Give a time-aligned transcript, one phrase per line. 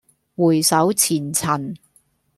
[0.35, 1.75] 回首前塵